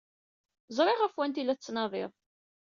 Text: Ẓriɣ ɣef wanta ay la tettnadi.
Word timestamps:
Ẓriɣ 0.77 0.97
ɣef 0.99 1.15
wanta 1.17 1.37
ay 1.41 1.45
la 1.45 1.55
tettnadi. 1.57 2.05